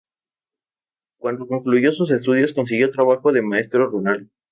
[1.19, 4.31] Cuando concluyó sus estudios, consiguió trabajo de maestro rural.